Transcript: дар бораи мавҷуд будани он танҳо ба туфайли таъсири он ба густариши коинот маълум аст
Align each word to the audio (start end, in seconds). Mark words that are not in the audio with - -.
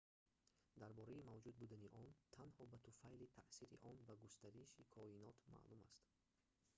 дар 0.81 0.91
бораи 0.99 1.27
мавҷуд 1.29 1.55
будани 1.63 1.87
он 2.01 2.07
танҳо 2.35 2.63
ба 2.71 2.77
туфайли 2.85 3.33
таъсири 3.37 3.75
он 3.89 3.95
ба 4.07 4.13
густариши 4.23 4.83
коинот 4.95 5.37
маълум 5.51 5.81
аст 5.89 6.05